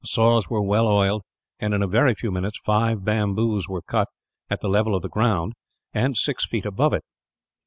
[0.01, 1.21] The saws were well oiled
[1.59, 5.03] and, in a very few minutes, five bamboos were cut away, at the level of
[5.03, 5.53] the ground
[5.93, 7.03] and six feet above it.